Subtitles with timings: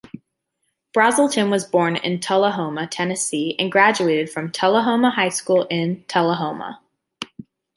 [0.97, 6.81] Brazelton was born in Tullahoma, Tennessee and graduated from Tullahoma High School in Tullahoma.